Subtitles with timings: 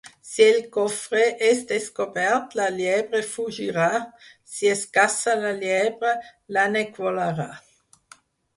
[0.27, 3.85] Si el cofre és descobert, la llebre fugirà;
[4.55, 6.17] si es caça la llebre,
[6.57, 7.51] l'ànec volarà.